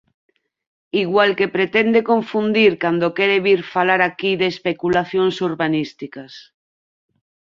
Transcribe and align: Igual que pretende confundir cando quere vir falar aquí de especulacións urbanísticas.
Igual 1.03 1.31
que 1.37 1.53
pretende 1.55 1.99
confundir 2.11 2.71
cando 2.83 3.15
quere 3.17 3.37
vir 3.47 3.61
falar 3.75 4.01
aquí 4.03 4.31
de 4.41 4.47
especulacións 4.53 5.35
urbanísticas. 5.49 6.33